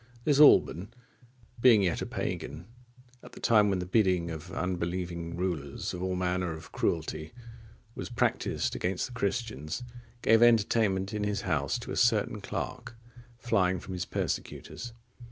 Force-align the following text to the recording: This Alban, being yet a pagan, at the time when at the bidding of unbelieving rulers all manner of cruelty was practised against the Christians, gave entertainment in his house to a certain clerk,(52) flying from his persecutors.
This 0.23 0.39
Alban, 0.39 0.91
being 1.59 1.83
yet 1.83 2.01
a 2.01 2.07
pagan, 2.07 2.65
at 3.21 3.33
the 3.33 3.39
time 3.39 3.69
when 3.69 3.77
at 3.77 3.81
the 3.81 3.85
bidding 3.85 4.31
of 4.31 4.51
unbelieving 4.51 5.37
rulers 5.37 5.93
all 5.93 6.15
manner 6.15 6.53
of 6.53 6.71
cruelty 6.71 7.33
was 7.93 8.09
practised 8.09 8.75
against 8.75 9.05
the 9.05 9.13
Christians, 9.13 9.83
gave 10.23 10.41
entertainment 10.41 11.13
in 11.13 11.23
his 11.23 11.41
house 11.41 11.77
to 11.77 11.91
a 11.91 11.95
certain 11.95 12.41
clerk,(52) 12.41 13.41
flying 13.47 13.79
from 13.79 13.93
his 13.93 14.05
persecutors. 14.05 14.91